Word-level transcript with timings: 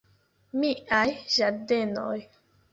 Miaj 0.63 1.11
ĝardenoj! 1.37 2.19